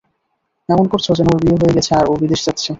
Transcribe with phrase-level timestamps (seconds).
[0.69, 2.69] এমন করছো যেন ওর বিয়ে হয়ে গেছে আর ও বিদেশে যাচ্ছে।